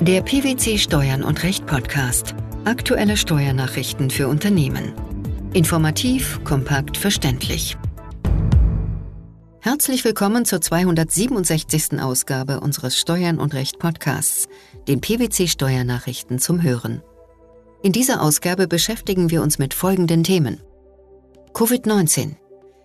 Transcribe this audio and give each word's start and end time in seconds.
Der 0.00 0.22
PwC 0.22 0.78
Steuern 0.78 1.24
und 1.24 1.42
Recht 1.42 1.66
Podcast. 1.66 2.36
Aktuelle 2.64 3.16
Steuernachrichten 3.16 4.10
für 4.10 4.28
Unternehmen. 4.28 4.92
Informativ, 5.54 6.38
kompakt, 6.44 6.96
verständlich. 6.96 7.76
Herzlich 9.58 10.04
willkommen 10.04 10.44
zur 10.44 10.60
267. 10.60 12.00
Ausgabe 12.00 12.60
unseres 12.60 12.96
Steuern 12.96 13.40
und 13.40 13.54
Recht 13.54 13.80
Podcasts, 13.80 14.46
den 14.86 15.00
PwC 15.00 15.48
Steuernachrichten 15.48 16.38
zum 16.38 16.62
Hören. 16.62 17.02
In 17.82 17.90
dieser 17.90 18.22
Ausgabe 18.22 18.68
beschäftigen 18.68 19.30
wir 19.30 19.42
uns 19.42 19.58
mit 19.58 19.74
folgenden 19.74 20.22
Themen. 20.22 20.60
Covid-19. 21.54 22.36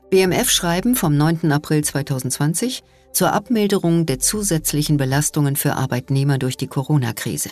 BMF-Schreiben 0.09 0.95
vom 0.95 1.15
9. 1.15 1.51
April 1.51 1.83
2020 1.83 2.83
zur 3.13 3.33
Abmilderung 3.33 4.05
der 4.05 4.19
zusätzlichen 4.19 4.97
Belastungen 4.97 5.55
für 5.55 5.73
Arbeitnehmer 5.73 6.37
durch 6.37 6.57
die 6.57 6.67
Corona-Krise. 6.67 7.51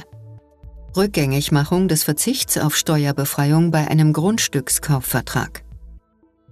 Rückgängigmachung 0.95 1.87
des 1.87 2.03
Verzichts 2.03 2.57
auf 2.57 2.75
Steuerbefreiung 2.75 3.71
bei 3.71 3.87
einem 3.87 4.11
Grundstückskaufvertrag. 4.11 5.63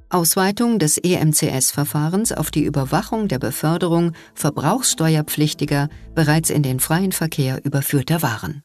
Ausweitung 0.10 0.80
des 0.80 0.98
EMCS-Verfahrens 0.98 2.32
auf 2.32 2.50
die 2.50 2.64
Überwachung 2.64 3.28
der 3.28 3.38
Beförderung 3.38 4.14
verbrauchssteuerpflichtiger 4.34 5.90
bereits 6.16 6.50
in 6.50 6.64
den 6.64 6.80
freien 6.80 7.12
Verkehr 7.12 7.64
überführter 7.64 8.22
Waren. 8.22 8.64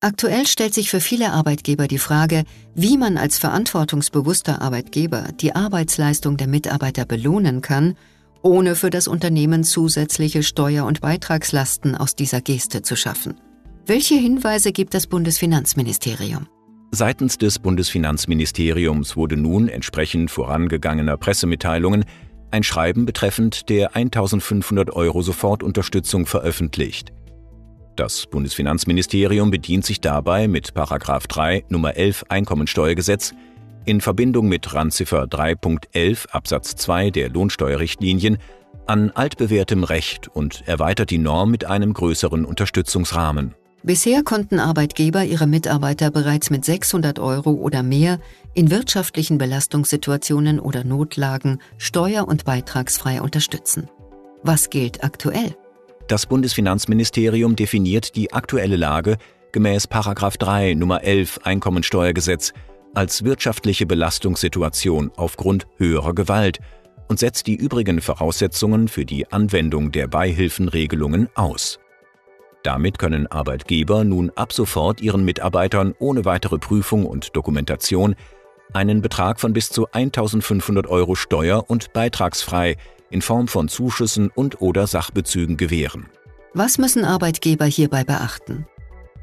Aktuell 0.00 0.46
stellt 0.46 0.74
sich 0.74 0.90
für 0.90 1.00
viele 1.00 1.32
Arbeitgeber 1.32 1.88
die 1.88 1.98
Frage, 1.98 2.44
wie 2.74 2.98
man 2.98 3.16
als 3.16 3.38
verantwortungsbewusster 3.38 4.60
Arbeitgeber 4.60 5.28
die 5.40 5.54
Arbeitsleistung 5.54 6.36
der 6.36 6.48
Mitarbeiter 6.48 7.06
belohnen 7.06 7.62
kann, 7.62 7.96
ohne 8.42 8.74
für 8.74 8.90
das 8.90 9.08
Unternehmen 9.08 9.64
zusätzliche 9.64 10.42
Steuer- 10.42 10.84
und 10.84 11.00
Beitragslasten 11.00 11.94
aus 11.94 12.14
dieser 12.14 12.42
Geste 12.42 12.82
zu 12.82 12.94
schaffen. 12.94 13.40
Welche 13.86 14.16
Hinweise 14.16 14.70
gibt 14.72 14.92
das 14.92 15.06
Bundesfinanzministerium? 15.06 16.46
Seitens 16.90 17.38
des 17.38 17.58
Bundesfinanzministeriums 17.58 19.16
wurde 19.16 19.38
nun 19.38 19.68
entsprechend 19.68 20.30
vorangegangener 20.30 21.16
Pressemitteilungen 21.16 22.04
ein 22.50 22.62
Schreiben 22.62 23.06
betreffend 23.06 23.70
der 23.70 23.96
1500 23.96 24.90
Euro 24.90 25.22
Sofortunterstützung 25.22 26.26
veröffentlicht. 26.26 27.12
Das 27.96 28.26
Bundesfinanzministerium 28.26 29.50
bedient 29.50 29.86
sich 29.86 30.02
dabei 30.02 30.48
mit 30.48 30.72
3 30.74 31.64
Nummer 31.70 31.96
11 31.96 32.26
Einkommensteuergesetz 32.28 33.32
in 33.86 34.02
Verbindung 34.02 34.48
mit 34.48 34.74
Randziffer 34.74 35.24
3.11 35.24 36.28
Absatz 36.28 36.76
2 36.76 37.10
der 37.10 37.30
Lohnsteuerrichtlinien 37.30 38.36
an 38.86 39.12
altbewährtem 39.12 39.82
Recht 39.82 40.28
und 40.28 40.62
erweitert 40.66 41.10
die 41.10 41.16
Norm 41.16 41.50
mit 41.50 41.64
einem 41.64 41.94
größeren 41.94 42.44
Unterstützungsrahmen. 42.44 43.54
Bisher 43.82 44.22
konnten 44.22 44.60
Arbeitgeber 44.60 45.24
ihre 45.24 45.46
Mitarbeiter 45.46 46.10
bereits 46.10 46.50
mit 46.50 46.66
600 46.66 47.18
Euro 47.18 47.52
oder 47.52 47.82
mehr 47.82 48.18
in 48.52 48.70
wirtschaftlichen 48.70 49.38
Belastungssituationen 49.38 50.60
oder 50.60 50.84
Notlagen 50.84 51.60
steuer- 51.78 52.28
und 52.28 52.44
beitragsfrei 52.44 53.22
unterstützen. 53.22 53.88
Was 54.42 54.68
gilt 54.68 55.02
aktuell? 55.02 55.56
Das 56.08 56.26
Bundesfinanzministerium 56.26 57.56
definiert 57.56 58.14
die 58.14 58.32
aktuelle 58.32 58.76
Lage 58.76 59.16
gemäß 59.50 59.88
3 59.88 60.74
Nummer 60.74 61.02
11 61.02 61.40
Einkommensteuergesetz 61.42 62.52
als 62.94 63.24
wirtschaftliche 63.24 63.86
Belastungssituation 63.86 65.10
aufgrund 65.16 65.66
höherer 65.78 66.14
Gewalt 66.14 66.60
und 67.08 67.18
setzt 67.18 67.48
die 67.48 67.56
übrigen 67.56 68.00
Voraussetzungen 68.00 68.86
für 68.86 69.04
die 69.04 69.30
Anwendung 69.32 69.90
der 69.90 70.06
Beihilfenregelungen 70.06 71.28
aus. 71.34 71.80
Damit 72.62 72.98
können 72.98 73.26
Arbeitgeber 73.26 74.04
nun 74.04 74.30
ab 74.30 74.52
sofort 74.52 75.00
ihren 75.00 75.24
Mitarbeitern 75.24 75.92
ohne 75.98 76.24
weitere 76.24 76.58
Prüfung 76.58 77.04
und 77.04 77.34
Dokumentation 77.34 78.14
einen 78.72 79.02
Betrag 79.02 79.40
von 79.40 79.52
bis 79.52 79.70
zu 79.70 79.88
1500 79.90 80.86
Euro 80.86 81.14
steuer- 81.16 81.68
und 81.68 81.92
beitragsfrei 81.92 82.76
in 83.10 83.22
Form 83.22 83.48
von 83.48 83.68
Zuschüssen 83.68 84.30
und/oder 84.34 84.86
Sachbezügen 84.86 85.56
gewähren. 85.56 86.06
Was 86.54 86.78
müssen 86.78 87.04
Arbeitgeber 87.04 87.66
hierbei 87.66 88.04
beachten? 88.04 88.66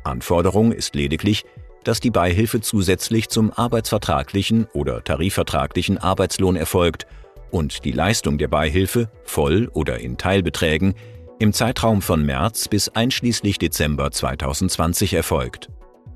Anforderung 0.04 0.72
ist 0.72 0.96
lediglich, 0.96 1.46
dass 1.84 2.00
die 2.00 2.12
Beihilfe 2.12 2.62
zusätzlich 2.62 3.30
zum 3.30 3.52
arbeitsvertraglichen 3.52 4.68
oder 4.74 5.04
tarifvertraglichen 5.04 5.98
Arbeitslohn 5.98 6.56
erfolgt 6.56 7.08
und 7.52 7.86
die 7.86 7.92
Leistung 7.92 8.38
der 8.38 8.48
Beihilfe 8.48 9.10
voll 9.24 9.70
oder 9.74 10.00
in 10.00 10.18
Teilbeträgen 10.18 10.96
im 11.40 11.54
Zeitraum 11.54 12.02
von 12.02 12.26
März 12.26 12.68
bis 12.68 12.90
einschließlich 12.90 13.60
Dezember 13.60 14.12
2020 14.12 15.14
erfolgt. 15.14 15.70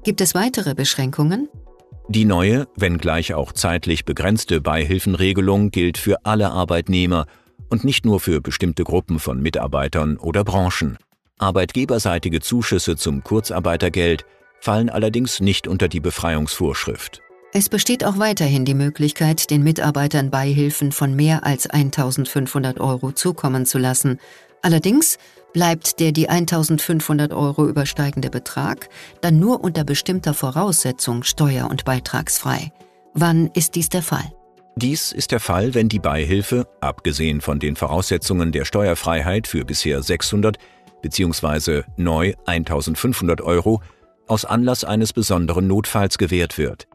Gibt 0.03 0.21
es 0.21 0.35
weitere 0.35 0.73
Beschränkungen? 0.73 1.49
Die 2.07 2.23
neue, 2.23 2.67
wenngleich 2.77 3.33
auch 3.33 3.51
zeitlich 3.51 4.05
begrenzte 4.05 4.61
Beihilfenregelung 4.61 5.71
gilt 5.71 5.97
für 5.97 6.25
alle 6.25 6.51
Arbeitnehmer 6.51 7.25
und 7.69 7.83
nicht 7.83 8.05
nur 8.05 8.19
für 8.19 8.41
bestimmte 8.41 8.83
Gruppen 8.83 9.19
von 9.19 9.41
Mitarbeitern 9.41 10.17
oder 10.17 10.43
Branchen. 10.43 10.97
Arbeitgeberseitige 11.39 12.41
Zuschüsse 12.41 12.95
zum 12.95 13.23
Kurzarbeitergeld 13.23 14.25
fallen 14.59 14.89
allerdings 14.89 15.39
nicht 15.39 15.67
unter 15.67 15.87
die 15.87 15.99
Befreiungsvorschrift. 15.99 17.21
Es 17.53 17.69
besteht 17.69 18.03
auch 18.03 18.19
weiterhin 18.19 18.65
die 18.65 18.73
Möglichkeit, 18.73 19.49
den 19.49 19.63
Mitarbeitern 19.63 20.29
Beihilfen 20.29 20.91
von 20.91 21.15
mehr 21.15 21.45
als 21.45 21.67
1500 21.67 22.79
Euro 22.79 23.11
zukommen 23.11 23.65
zu 23.65 23.77
lassen. 23.77 24.19
Allerdings 24.61 25.17
bleibt 25.53 25.99
der 25.99 26.11
die 26.11 26.29
1500 26.29 27.33
Euro 27.33 27.67
übersteigende 27.67 28.29
Betrag 28.29 28.89
dann 29.21 29.39
nur 29.39 29.63
unter 29.63 29.83
bestimmter 29.83 30.33
Voraussetzung 30.33 31.23
steuer- 31.23 31.69
und 31.69 31.85
beitragsfrei. 31.85 32.71
Wann 33.13 33.49
ist 33.53 33.75
dies 33.75 33.89
der 33.89 34.03
Fall? 34.03 34.36
Dies 34.77 35.11
ist 35.11 35.31
der 35.31 35.39
Fall, 35.39 35.73
wenn 35.73 35.89
die 35.89 35.97
Beihilfe, 35.97 36.67
abgesehen 36.81 37.41
von 37.41 37.57
den 37.57 37.75
Voraussetzungen 37.75 38.51
der 38.51 38.63
Steuerfreiheit 38.63 39.47
für 39.47 39.65
bisher 39.65 40.03
600 40.03 40.59
bzw. 41.01 41.81
neu 41.97 42.35
1500 42.45 43.41
Euro, 43.41 43.81
aus 44.27 44.45
Anlass 44.45 44.83
eines 44.83 45.13
besonderen 45.13 45.65
Notfalls 45.65 46.19
gewährt 46.19 46.59
wird. 46.59 46.87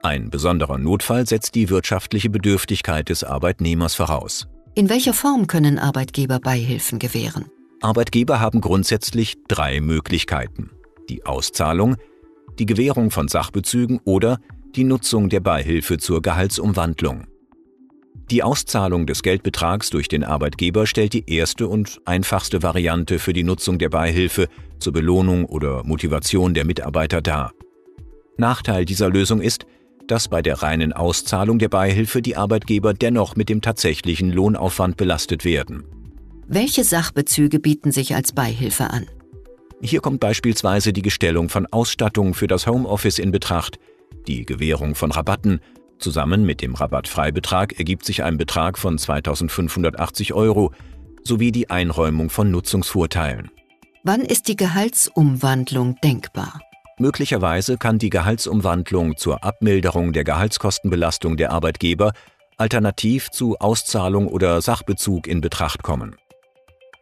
Ein 0.00 0.30
besonderer 0.30 0.78
Notfall 0.78 1.28
setzt 1.28 1.54
die 1.54 1.70
wirtschaftliche 1.70 2.28
Bedürftigkeit 2.28 3.08
des 3.08 3.22
Arbeitnehmers 3.22 3.94
voraus. 3.94 4.48
In 4.74 4.88
welcher 4.88 5.14
Form 5.14 5.46
können 5.46 5.78
Arbeitgeber 5.78 6.40
Beihilfen 6.40 6.98
gewähren? 6.98 7.44
Arbeitgeber 7.82 8.40
haben 8.40 8.60
grundsätzlich 8.60 9.36
drei 9.46 9.80
Möglichkeiten. 9.80 10.72
Die 11.08 11.24
Auszahlung, 11.24 11.94
die 12.58 12.66
Gewährung 12.66 13.12
von 13.12 13.28
Sachbezügen 13.28 14.00
oder 14.04 14.40
die 14.74 14.84
Nutzung 14.84 15.28
der 15.28 15.40
Beihilfe 15.40 15.98
zur 15.98 16.22
Gehaltsumwandlung. 16.22 17.26
Die 18.30 18.42
Auszahlung 18.42 19.06
des 19.06 19.22
Geldbetrags 19.22 19.90
durch 19.90 20.08
den 20.08 20.24
Arbeitgeber 20.24 20.86
stellt 20.86 21.12
die 21.12 21.30
erste 21.30 21.68
und 21.68 22.00
einfachste 22.06 22.62
Variante 22.62 23.18
für 23.18 23.34
die 23.34 23.44
Nutzung 23.44 23.78
der 23.78 23.90
Beihilfe 23.90 24.48
zur 24.78 24.94
Belohnung 24.94 25.44
oder 25.44 25.84
Motivation 25.84 26.54
der 26.54 26.64
Mitarbeiter 26.64 27.20
dar. 27.20 27.52
Nachteil 28.38 28.86
dieser 28.86 29.10
Lösung 29.10 29.42
ist, 29.42 29.66
dass 30.06 30.28
bei 30.28 30.40
der 30.40 30.62
reinen 30.62 30.94
Auszahlung 30.94 31.58
der 31.58 31.68
Beihilfe 31.68 32.22
die 32.22 32.36
Arbeitgeber 32.36 32.94
dennoch 32.94 33.36
mit 33.36 33.50
dem 33.50 33.60
tatsächlichen 33.60 34.30
Lohnaufwand 34.30 34.96
belastet 34.96 35.44
werden. 35.44 35.84
Welche 36.48 36.84
Sachbezüge 36.84 37.60
bieten 37.60 37.92
sich 37.92 38.14
als 38.14 38.32
Beihilfe 38.32 38.90
an? 38.90 39.06
Hier 39.80 40.00
kommt 40.00 40.20
beispielsweise 40.20 40.92
die 40.92 41.02
Gestellung 41.02 41.48
von 41.48 41.66
Ausstattung 41.66 42.34
für 42.34 42.46
das 42.46 42.66
Homeoffice 42.66 43.18
in 43.18 43.32
Betracht, 43.32 43.78
die 44.26 44.44
Gewährung 44.44 44.94
von 44.94 45.10
Rabatten 45.10 45.60
zusammen 45.98 46.44
mit 46.44 46.62
dem 46.62 46.74
Rabattfreibetrag 46.74 47.78
ergibt 47.78 48.04
sich 48.04 48.22
ein 48.22 48.36
Betrag 48.36 48.78
von 48.78 48.98
2580 48.98 50.34
Euro 50.34 50.72
sowie 51.24 51.52
die 51.52 51.70
Einräumung 51.70 52.30
von 52.30 52.50
Nutzungsvorteilen. 52.50 53.50
Wann 54.04 54.22
ist 54.22 54.48
die 54.48 54.56
Gehaltsumwandlung 54.56 55.96
denkbar? 56.02 56.60
Möglicherweise 56.98 57.78
kann 57.78 57.98
die 57.98 58.10
Gehaltsumwandlung 58.10 59.16
zur 59.16 59.44
Abmilderung 59.44 60.12
der 60.12 60.24
Gehaltskostenbelastung 60.24 61.36
der 61.36 61.52
Arbeitgeber 61.52 62.12
alternativ 62.56 63.30
zu 63.30 63.56
Auszahlung 63.58 64.28
oder 64.28 64.60
Sachbezug 64.60 65.26
in 65.26 65.40
Betracht 65.40 65.82
kommen. 65.82 66.16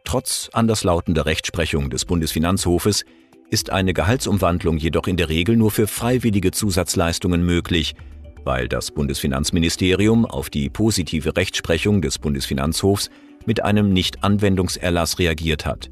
Trotz 0.03 0.49
anderslautender 0.53 1.25
Rechtsprechung 1.25 1.89
des 1.89 2.05
Bundesfinanzhofes 2.05 3.03
ist 3.51 3.69
eine 3.69 3.93
Gehaltsumwandlung 3.93 4.77
jedoch 4.77 5.07
in 5.07 5.17
der 5.17 5.29
Regel 5.29 5.57
nur 5.57 5.69
für 5.69 5.85
freiwillige 5.85 6.51
Zusatzleistungen 6.51 7.45
möglich, 7.45 7.93
weil 8.43 8.67
das 8.67 8.91
Bundesfinanzministerium 8.91 10.25
auf 10.25 10.49
die 10.49 10.69
positive 10.69 11.35
Rechtsprechung 11.35 12.01
des 12.01 12.17
Bundesfinanzhofs 12.17 13.11
mit 13.45 13.63
einem 13.63 13.93
Nichtanwendungserlass 13.93 15.19
reagiert 15.19 15.65
hat. 15.65 15.91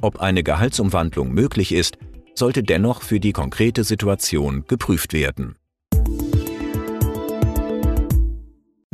Ob 0.00 0.20
eine 0.20 0.42
Gehaltsumwandlung 0.42 1.32
möglich 1.32 1.72
ist, 1.72 1.96
sollte 2.34 2.62
dennoch 2.62 3.02
für 3.02 3.20
die 3.20 3.32
konkrete 3.32 3.84
Situation 3.84 4.64
geprüft 4.66 5.12
werden 5.12 5.56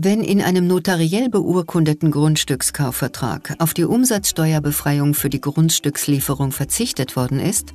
Wenn 0.00 0.22
in 0.22 0.40
einem 0.40 0.68
notariell 0.68 1.28
beurkundeten 1.28 2.12
Grundstückskaufvertrag 2.12 3.56
auf 3.58 3.74
die 3.74 3.82
Umsatzsteuerbefreiung 3.82 5.12
für 5.12 5.28
die 5.28 5.40
Grundstückslieferung 5.40 6.52
verzichtet 6.52 7.16
worden 7.16 7.40
ist, 7.40 7.74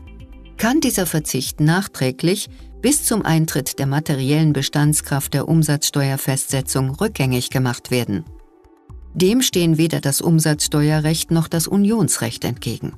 kann 0.56 0.80
dieser 0.80 1.06
Verzicht 1.06 1.60
nachträglich 1.60 2.48
bis 2.82 3.04
zum 3.04 3.24
Eintritt 3.24 3.78
der 3.78 3.88
materiellen 3.88 4.54
Bestandskraft 4.54 5.34
der 5.34 5.50
Umsatzsteuerfestsetzung 5.50 6.92
rückgängig 6.92 7.50
gemacht 7.50 7.92
werden. 7.92 8.24
Dem 9.14 9.42
stehen 9.42 9.78
weder 9.78 10.00
das 10.00 10.22
Umsatzsteuerrecht 10.22 11.30
noch 11.30 11.50
das 11.50 11.68
Unionsrecht 11.68 12.46
entgegen. 12.46 12.94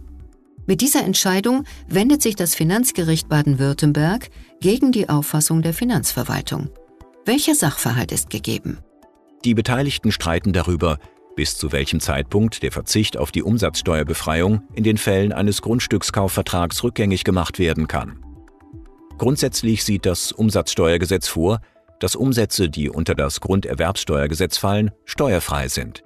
Mit 0.68 0.82
dieser 0.82 1.04
Entscheidung 1.04 1.64
wendet 1.88 2.22
sich 2.22 2.36
das 2.36 2.54
Finanzgericht 2.54 3.28
Baden-Württemberg 3.28 4.30
gegen 4.62 4.92
die 4.92 5.10
Auffassung 5.10 5.64
der 5.64 5.74
Finanzverwaltung. 5.74 6.70
Welcher 7.26 7.56
Sachverhalt 7.56 8.12
ist 8.12 8.30
gegeben? 8.30 8.78
Die 9.46 9.54
Beteiligten 9.54 10.12
streiten 10.12 10.54
darüber, 10.54 10.98
bis 11.36 11.56
zu 11.56 11.72
welchem 11.72 12.00
Zeitpunkt 12.00 12.64
der 12.64 12.72
Verzicht 12.72 13.16
auf 13.16 13.32
die 13.32 13.44
Umsatzsteuerbefreiung 13.44 14.64
in 14.74 14.84
den 14.84 14.98
Fällen 14.98 15.32
eines 15.32 15.62
Grundstückskaufvertrags 15.62 16.84
rückgängig 16.84 17.24
gemacht 17.24 17.60
werden 17.60 17.88
kann. 17.88 18.26
Grundsätzlich 19.20 19.84
sieht 19.84 20.08
das 20.08 20.32
Umsatzsteuergesetz 20.32 21.28
vor, 21.28 21.60
dass 22.00 22.16
Umsätze, 22.16 22.70
die 22.72 22.90
unter 22.90 23.14
das 23.14 23.40
Grunderwerbsteuergesetz 23.40 24.58
fallen, 24.58 24.90
steuerfrei 25.06 25.68
sind. 25.68 26.04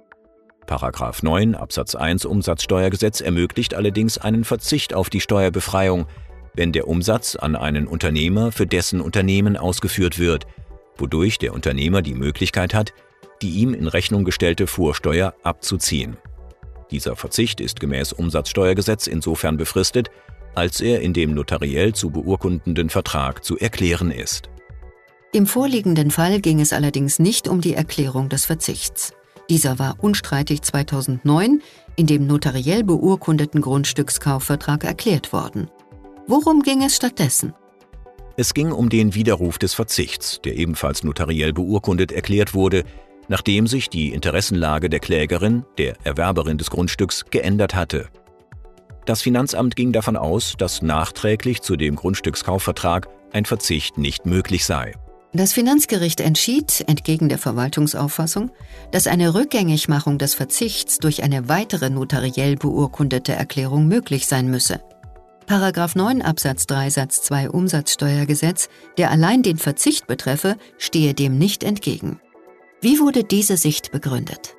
Paragraph 0.66 1.22
9 1.22 1.54
Absatz 1.54 1.94
1 1.94 2.26
Umsatzsteuergesetz 2.26 3.22
ermöglicht 3.22 3.72
allerdings 3.74 4.18
einen 4.18 4.44
Verzicht 4.44 4.92
auf 4.92 5.08
die 5.08 5.20
Steuerbefreiung, 5.20 6.04
wenn 6.52 6.72
der 6.72 6.86
Umsatz 6.86 7.36
an 7.36 7.56
einen 7.56 7.86
Unternehmer 7.86 8.52
für 8.52 8.66
dessen 8.66 9.00
Unternehmen 9.00 9.56
ausgeführt 9.56 10.18
wird, 10.18 10.46
wodurch 10.98 11.38
der 11.38 11.54
Unternehmer 11.54 12.02
die 12.02 12.14
Möglichkeit 12.14 12.74
hat, 12.74 12.92
die 13.42 13.50
ihm 13.50 13.74
in 13.74 13.86
Rechnung 13.86 14.24
gestellte 14.24 14.66
Vorsteuer 14.66 15.34
abzuziehen. 15.42 16.16
Dieser 16.90 17.16
Verzicht 17.16 17.60
ist 17.60 17.80
gemäß 17.80 18.12
Umsatzsteuergesetz 18.12 19.06
insofern 19.06 19.56
befristet, 19.56 20.10
als 20.54 20.80
er 20.80 21.00
in 21.00 21.12
dem 21.12 21.34
notariell 21.34 21.94
zu 21.94 22.10
beurkundenden 22.10 22.90
Vertrag 22.90 23.44
zu 23.44 23.56
erklären 23.58 24.10
ist. 24.10 24.50
Im 25.32 25.46
vorliegenden 25.46 26.10
Fall 26.10 26.40
ging 26.40 26.60
es 26.60 26.72
allerdings 26.72 27.20
nicht 27.20 27.46
um 27.46 27.60
die 27.60 27.74
Erklärung 27.74 28.28
des 28.28 28.46
Verzichts. 28.46 29.12
Dieser 29.48 29.78
war 29.78 29.96
unstreitig 30.00 30.62
2009 30.62 31.62
in 31.96 32.06
dem 32.06 32.26
notariell 32.26 32.82
beurkundeten 32.82 33.60
Grundstückskaufvertrag 33.60 34.84
erklärt 34.84 35.32
worden. 35.32 35.70
Worum 36.26 36.62
ging 36.62 36.82
es 36.82 36.96
stattdessen? 36.96 37.54
Es 38.36 38.54
ging 38.54 38.72
um 38.72 38.88
den 38.88 39.14
Widerruf 39.14 39.58
des 39.58 39.74
Verzichts, 39.74 40.40
der 40.44 40.56
ebenfalls 40.56 41.04
notariell 41.04 41.52
beurkundet 41.52 42.10
erklärt 42.10 42.54
wurde, 42.54 42.84
nachdem 43.30 43.68
sich 43.68 43.88
die 43.88 44.08
Interessenlage 44.08 44.90
der 44.90 44.98
Klägerin, 44.98 45.64
der 45.78 45.94
Erwerberin 46.04 46.58
des 46.58 46.68
Grundstücks, 46.68 47.26
geändert 47.30 47.76
hatte. 47.76 48.08
Das 49.06 49.22
Finanzamt 49.22 49.76
ging 49.76 49.92
davon 49.92 50.16
aus, 50.16 50.54
dass 50.58 50.82
nachträglich 50.82 51.62
zu 51.62 51.76
dem 51.76 51.94
Grundstückskaufvertrag 51.94 53.08
ein 53.32 53.44
Verzicht 53.44 53.98
nicht 53.98 54.26
möglich 54.26 54.64
sei. 54.66 54.94
Das 55.32 55.52
Finanzgericht 55.52 56.20
entschied, 56.20 56.84
entgegen 56.88 57.28
der 57.28 57.38
Verwaltungsauffassung, 57.38 58.50
dass 58.90 59.06
eine 59.06 59.32
Rückgängigmachung 59.32 60.18
des 60.18 60.34
Verzichts 60.34 60.98
durch 60.98 61.22
eine 61.22 61.48
weitere 61.48 61.88
notariell 61.88 62.56
beurkundete 62.56 63.32
Erklärung 63.32 63.86
möglich 63.86 64.26
sein 64.26 64.50
müsse. 64.50 64.80
Paragraph 65.46 65.94
9 65.94 66.20
Absatz 66.22 66.66
3 66.66 66.90
Satz 66.90 67.22
2 67.22 67.50
Umsatzsteuergesetz, 67.50 68.68
der 68.98 69.12
allein 69.12 69.44
den 69.44 69.56
Verzicht 69.56 70.08
betreffe, 70.08 70.56
stehe 70.78 71.14
dem 71.14 71.38
nicht 71.38 71.62
entgegen. 71.62 72.20
Wie 72.82 72.98
wurde 72.98 73.24
diese 73.24 73.58
Sicht 73.58 73.92
begründet? 73.92 74.56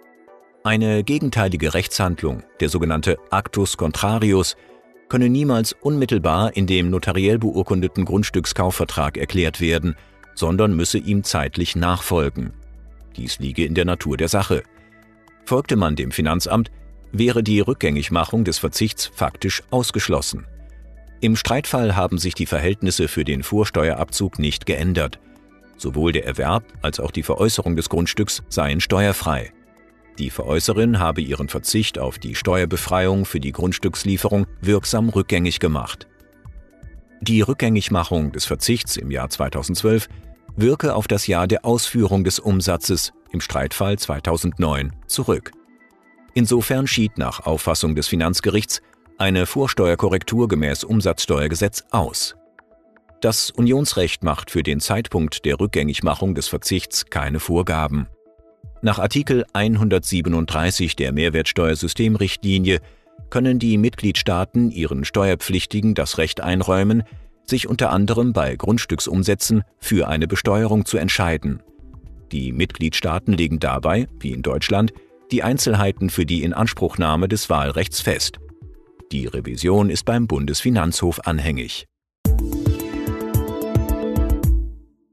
Eine 0.63 1.03
gegenteilige 1.03 1.73
Rechtshandlung, 1.73 2.43
der 2.59 2.69
sogenannte 2.69 3.17
Actus 3.31 3.77
Contrarius, 3.77 4.55
könne 5.09 5.27
niemals 5.27 5.73
unmittelbar 5.73 6.55
in 6.55 6.67
dem 6.67 6.91
notariell 6.91 7.39
beurkundeten 7.39 8.05
Grundstückskaufvertrag 8.05 9.17
erklärt 9.17 9.59
werden, 9.59 9.95
sondern 10.35 10.75
müsse 10.75 10.99
ihm 10.99 11.23
zeitlich 11.23 11.75
nachfolgen. 11.75 12.53
Dies 13.15 13.39
liege 13.39 13.65
in 13.65 13.73
der 13.73 13.85
Natur 13.85 14.17
der 14.17 14.29
Sache. 14.29 14.61
Folgte 15.45 15.75
man 15.75 15.95
dem 15.95 16.11
Finanzamt, 16.11 16.69
wäre 17.11 17.41
die 17.41 17.59
Rückgängigmachung 17.59 18.43
des 18.43 18.59
Verzichts 18.59 19.09
faktisch 19.11 19.63
ausgeschlossen. 19.71 20.45
Im 21.21 21.35
Streitfall 21.35 21.95
haben 21.95 22.19
sich 22.19 22.35
die 22.35 22.45
Verhältnisse 22.45 23.07
für 23.07 23.25
den 23.25 23.41
Vorsteuerabzug 23.41 24.37
nicht 24.37 24.67
geändert. 24.67 25.19
Sowohl 25.81 26.11
der 26.11 26.27
Erwerb 26.27 26.63
als 26.83 26.99
auch 26.99 27.09
die 27.09 27.23
Veräußerung 27.23 27.75
des 27.75 27.89
Grundstücks 27.89 28.43
seien 28.49 28.81
steuerfrei. 28.81 29.51
Die 30.19 30.29
Veräußerin 30.29 30.99
habe 30.99 31.21
ihren 31.21 31.49
Verzicht 31.49 31.97
auf 31.97 32.19
die 32.19 32.35
Steuerbefreiung 32.35 33.25
für 33.25 33.39
die 33.39 33.51
Grundstückslieferung 33.51 34.45
wirksam 34.61 35.09
rückgängig 35.09 35.59
gemacht. 35.59 36.07
Die 37.21 37.41
Rückgängigmachung 37.41 38.31
des 38.31 38.45
Verzichts 38.45 38.95
im 38.95 39.09
Jahr 39.09 39.31
2012 39.31 40.07
wirke 40.55 40.93
auf 40.93 41.07
das 41.07 41.25
Jahr 41.25 41.47
der 41.47 41.65
Ausführung 41.65 42.23
des 42.23 42.37
Umsatzes 42.37 43.11
im 43.31 43.41
Streitfall 43.41 43.97
2009 43.97 44.91
zurück. 45.07 45.51
Insofern 46.35 46.85
schied 46.85 47.17
nach 47.17 47.47
Auffassung 47.47 47.95
des 47.95 48.07
Finanzgerichts 48.07 48.83
eine 49.17 49.47
Vorsteuerkorrektur 49.47 50.47
gemäß 50.47 50.83
Umsatzsteuergesetz 50.83 51.85
aus. 51.89 52.35
Das 53.21 53.51
Unionsrecht 53.51 54.23
macht 54.23 54.49
für 54.49 54.63
den 54.63 54.79
Zeitpunkt 54.79 55.45
der 55.45 55.59
Rückgängigmachung 55.59 56.33
des 56.33 56.47
Verzichts 56.47 57.05
keine 57.05 57.39
Vorgaben. 57.39 58.07
Nach 58.81 58.97
Artikel 58.97 59.45
137 59.53 60.95
der 60.95 61.11
Mehrwertsteuersystemrichtlinie 61.11 62.79
können 63.29 63.59
die 63.59 63.77
Mitgliedstaaten 63.77 64.71
ihren 64.71 65.05
Steuerpflichtigen 65.05 65.93
das 65.93 66.17
Recht 66.17 66.41
einräumen, 66.41 67.03
sich 67.45 67.67
unter 67.67 67.91
anderem 67.91 68.33
bei 68.33 68.55
Grundstücksumsätzen 68.55 69.61
für 69.77 70.07
eine 70.07 70.27
Besteuerung 70.27 70.85
zu 70.85 70.97
entscheiden. 70.97 71.61
Die 72.31 72.51
Mitgliedstaaten 72.51 73.33
legen 73.33 73.59
dabei, 73.59 74.07
wie 74.19 74.31
in 74.31 74.41
Deutschland, 74.41 74.93
die 75.31 75.43
Einzelheiten 75.43 76.09
für 76.09 76.25
die 76.25 76.41
Inanspruchnahme 76.41 77.27
des 77.27 77.51
Wahlrechts 77.51 78.01
fest. 78.01 78.39
Die 79.11 79.27
Revision 79.27 79.91
ist 79.91 80.05
beim 80.05 80.25
Bundesfinanzhof 80.25 81.19
anhängig. 81.27 81.85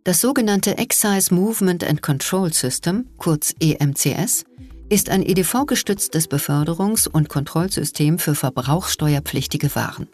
Das 0.09 0.23
sogenannte 0.23 0.79
Excise 0.79 1.35
Movement 1.35 1.85
and 1.85 2.01
Control 2.01 2.51
System, 2.51 3.05
kurz 3.19 3.55
EMCS, 3.61 4.47
ist 4.89 5.11
ein 5.11 5.23
EDV-gestütztes 5.23 6.31
Beförderungs- 6.31 7.07
und 7.07 7.29
Kontrollsystem 7.29 8.19
für 8.19 8.35
verbrauchssteuerpflichtige 8.35 9.75
Waren. 9.75 10.09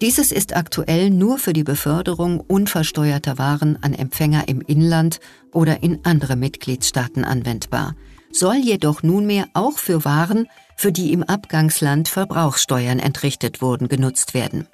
Dieses 0.00 0.30
ist 0.30 0.54
aktuell 0.54 1.10
nur 1.10 1.38
für 1.38 1.52
die 1.52 1.64
Beförderung 1.64 2.38
unversteuerter 2.38 3.38
Waren 3.38 3.82
an 3.82 3.92
Empfänger 3.92 4.46
im 4.46 4.60
Inland 4.60 5.18
oder 5.52 5.82
in 5.82 5.98
andere 6.04 6.36
Mitgliedstaaten 6.36 7.24
anwendbar, 7.24 7.96
soll 8.30 8.58
jedoch 8.58 9.02
nunmehr 9.02 9.48
auch 9.52 9.78
für 9.78 10.04
Waren, 10.04 10.46
für 10.76 10.92
die 10.92 11.12
im 11.12 11.24
Abgangsland 11.24 12.06
Verbrauchssteuern 12.06 13.00
entrichtet 13.00 13.62
wurden, 13.62 13.88
genutzt 13.88 14.32
werden. 14.32 14.68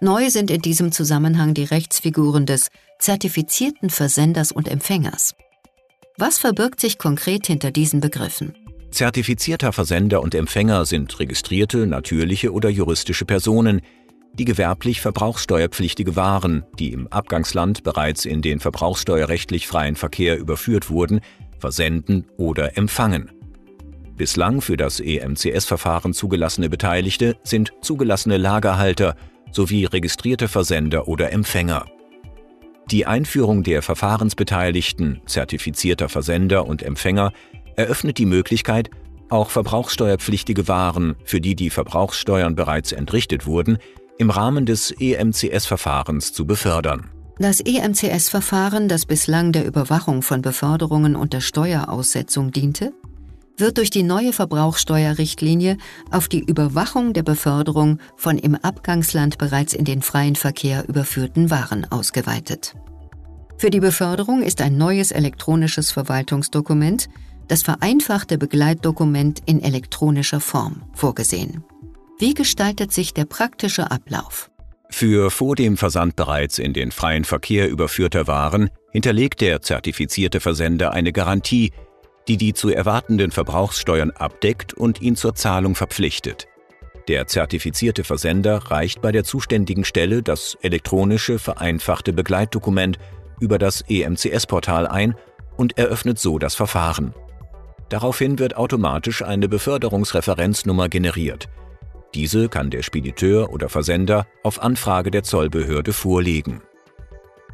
Neu 0.00 0.28
sind 0.28 0.50
in 0.50 0.60
diesem 0.60 0.92
Zusammenhang 0.92 1.54
die 1.54 1.64
Rechtsfiguren 1.64 2.46
des 2.46 2.68
zertifizierten 2.98 3.90
Versenders 3.90 4.50
und 4.52 4.68
Empfängers. 4.68 5.34
Was 6.18 6.38
verbirgt 6.38 6.80
sich 6.80 6.98
konkret 6.98 7.46
hinter 7.46 7.70
diesen 7.70 8.00
Begriffen? 8.00 8.54
Zertifizierter 8.90 9.72
Versender 9.72 10.20
und 10.20 10.34
Empfänger 10.34 10.84
sind 10.84 11.18
registrierte, 11.18 11.86
natürliche 11.86 12.52
oder 12.52 12.68
juristische 12.70 13.24
Personen, 13.24 13.80
die 14.34 14.44
gewerblich 14.44 15.00
verbrauchssteuerpflichtige 15.00 16.16
Waren, 16.16 16.64
die 16.78 16.92
im 16.92 17.08
Abgangsland 17.08 17.82
bereits 17.82 18.24
in 18.24 18.42
den 18.42 18.60
verbrauchssteuerrechtlich 18.60 19.66
freien 19.66 19.96
Verkehr 19.96 20.38
überführt 20.38 20.90
wurden, 20.90 21.20
versenden 21.58 22.26
oder 22.36 22.76
empfangen. 22.76 23.30
Bislang 24.16 24.60
für 24.60 24.76
das 24.76 25.00
EMCS-Verfahren 25.00 26.12
zugelassene 26.14 26.68
Beteiligte 26.68 27.36
sind 27.42 27.72
zugelassene 27.80 28.36
Lagerhalter 28.36 29.16
sowie 29.54 29.84
registrierte 29.84 30.48
Versender 30.48 31.08
oder 31.08 31.32
Empfänger. 31.32 31.86
Die 32.90 33.06
Einführung 33.06 33.62
der 33.62 33.80
Verfahrensbeteiligten, 33.80 35.22
zertifizierter 35.26 36.08
Versender 36.08 36.66
und 36.66 36.82
Empfänger 36.82 37.32
eröffnet 37.76 38.18
die 38.18 38.26
Möglichkeit, 38.26 38.90
auch 39.30 39.50
verbrauchssteuerpflichtige 39.50 40.68
Waren, 40.68 41.16
für 41.24 41.40
die 41.40 41.56
die 41.56 41.70
Verbrauchssteuern 41.70 42.54
bereits 42.54 42.92
entrichtet 42.92 43.46
wurden, 43.46 43.78
im 44.18 44.30
Rahmen 44.30 44.66
des 44.66 44.92
EMCS-Verfahrens 44.92 46.32
zu 46.32 46.46
befördern. 46.46 47.10
Das 47.38 47.60
EMCS-Verfahren, 47.60 48.88
das 48.88 49.06
bislang 49.06 49.50
der 49.50 49.66
Überwachung 49.66 50.22
von 50.22 50.40
Beförderungen 50.40 51.16
und 51.16 51.32
der 51.32 51.40
Steueraussetzung 51.40 52.52
diente, 52.52 52.92
wird 53.56 53.78
durch 53.78 53.90
die 53.90 54.02
neue 54.02 54.32
Verbrauchsteuerrichtlinie 54.32 55.76
auf 56.10 56.28
die 56.28 56.44
Überwachung 56.44 57.12
der 57.12 57.22
Beförderung 57.22 57.98
von 58.16 58.38
im 58.38 58.54
Abgangsland 58.54 59.38
bereits 59.38 59.72
in 59.74 59.84
den 59.84 60.02
freien 60.02 60.36
Verkehr 60.36 60.88
überführten 60.88 61.50
Waren 61.50 61.90
ausgeweitet. 61.90 62.74
Für 63.56 63.70
die 63.70 63.80
Beförderung 63.80 64.42
ist 64.42 64.60
ein 64.60 64.76
neues 64.76 65.12
elektronisches 65.12 65.92
Verwaltungsdokument, 65.92 67.08
das 67.48 67.62
vereinfachte 67.62 68.38
Begleitdokument 68.38 69.42
in 69.46 69.62
elektronischer 69.62 70.40
Form, 70.40 70.82
vorgesehen. 70.92 71.62
Wie 72.18 72.34
gestaltet 72.34 72.92
sich 72.92 73.14
der 73.14 73.24
praktische 73.24 73.90
Ablauf? 73.90 74.50
Für 74.90 75.30
vor 75.30 75.56
dem 75.56 75.76
Versand 75.76 76.14
bereits 76.14 76.58
in 76.58 76.72
den 76.72 76.92
freien 76.92 77.24
Verkehr 77.24 77.68
überführter 77.68 78.26
Waren 78.26 78.70
hinterlegt 78.92 79.40
der 79.40 79.60
zertifizierte 79.60 80.40
Versender 80.40 80.92
eine 80.92 81.12
Garantie, 81.12 81.72
die 82.28 82.36
die 82.36 82.54
zu 82.54 82.70
erwartenden 82.70 83.30
Verbrauchssteuern 83.30 84.10
abdeckt 84.10 84.74
und 84.74 85.02
ihn 85.02 85.16
zur 85.16 85.34
Zahlung 85.34 85.74
verpflichtet. 85.74 86.48
Der 87.08 87.26
zertifizierte 87.26 88.02
Versender 88.02 88.70
reicht 88.70 89.02
bei 89.02 89.12
der 89.12 89.24
zuständigen 89.24 89.84
Stelle 89.84 90.22
das 90.22 90.56
elektronische 90.62 91.38
vereinfachte 91.38 92.14
Begleitdokument 92.14 92.98
über 93.40 93.58
das 93.58 93.82
EMCS-Portal 93.88 94.86
ein 94.86 95.14
und 95.56 95.76
eröffnet 95.76 96.18
so 96.18 96.38
das 96.38 96.54
Verfahren. 96.54 97.14
Daraufhin 97.90 98.38
wird 98.38 98.56
automatisch 98.56 99.22
eine 99.22 99.48
Beförderungsreferenznummer 99.48 100.88
generiert. 100.88 101.48
Diese 102.14 102.48
kann 102.48 102.70
der 102.70 102.82
Spediteur 102.82 103.52
oder 103.52 103.68
Versender 103.68 104.26
auf 104.42 104.62
Anfrage 104.62 105.10
der 105.10 105.24
Zollbehörde 105.24 105.92
vorlegen. 105.92 106.62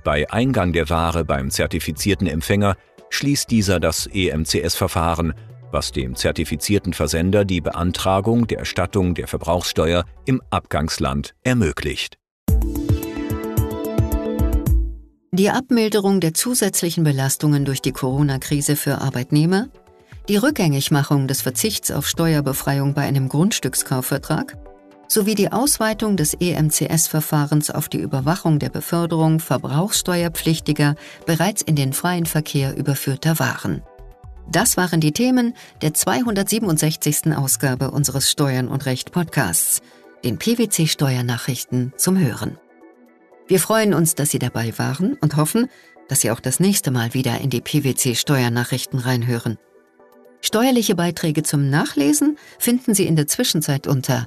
Bei 0.04 0.30
Eingang 0.30 0.72
der 0.72 0.88
Ware 0.88 1.24
beim 1.24 1.50
zertifizierten 1.50 2.26
Empfänger 2.26 2.76
schließt 3.10 3.50
dieser 3.50 3.80
das 3.80 4.06
EMCS-Verfahren, 4.06 5.34
was 5.70 5.92
dem 5.92 6.16
zertifizierten 6.16 6.94
Versender 6.94 7.44
die 7.44 7.60
Beantragung 7.60 8.46
der 8.46 8.60
Erstattung 8.60 9.14
der 9.14 9.28
Verbrauchssteuer 9.28 10.04
im 10.24 10.40
Abgangsland 10.50 11.34
ermöglicht. 11.42 12.16
Die 15.32 15.50
Abmilderung 15.50 16.20
der 16.20 16.34
zusätzlichen 16.34 17.04
Belastungen 17.04 17.64
durch 17.64 17.80
die 17.80 17.92
Corona-Krise 17.92 18.74
für 18.74 19.00
Arbeitnehmer, 19.00 19.68
die 20.28 20.36
Rückgängigmachung 20.36 21.28
des 21.28 21.40
Verzichts 21.40 21.90
auf 21.90 22.06
Steuerbefreiung 22.06 22.94
bei 22.94 23.02
einem 23.02 23.28
Grundstückskaufvertrag 23.28 24.56
sowie 25.10 25.34
die 25.34 25.50
Ausweitung 25.50 26.16
des 26.16 26.34
EMCS-Verfahrens 26.34 27.70
auf 27.70 27.88
die 27.88 27.98
Überwachung 27.98 28.58
der 28.58 28.70
Beförderung 28.70 29.40
verbrauchssteuerpflichtiger, 29.40 30.94
bereits 31.26 31.62
in 31.62 31.74
den 31.74 31.92
freien 31.92 32.26
Verkehr 32.26 32.76
überführter 32.76 33.38
Waren. 33.38 33.82
Das 34.50 34.76
waren 34.76 35.00
die 35.00 35.12
Themen 35.12 35.54
der 35.82 35.94
267. 35.94 37.36
Ausgabe 37.36 37.90
unseres 37.90 38.30
Steuern 38.30 38.68
und 38.68 38.86
Recht 38.86 39.12
Podcasts, 39.12 39.80
den 40.24 40.38
PwC 40.38 40.86
Steuernachrichten 40.86 41.92
zum 41.96 42.18
Hören. 42.18 42.58
Wir 43.48 43.58
freuen 43.58 43.94
uns, 43.94 44.14
dass 44.14 44.30
Sie 44.30 44.38
dabei 44.38 44.78
waren 44.78 45.14
und 45.20 45.36
hoffen, 45.36 45.68
dass 46.08 46.20
Sie 46.20 46.30
auch 46.30 46.40
das 46.40 46.60
nächste 46.60 46.92
Mal 46.92 47.14
wieder 47.14 47.40
in 47.40 47.50
die 47.50 47.60
PwC 47.60 48.14
Steuernachrichten 48.14 49.00
reinhören. 49.00 49.58
Steuerliche 50.40 50.94
Beiträge 50.94 51.42
zum 51.42 51.68
Nachlesen 51.68 52.38
finden 52.58 52.94
Sie 52.94 53.06
in 53.06 53.16
der 53.16 53.26
Zwischenzeit 53.26 53.86
unter 53.86 54.26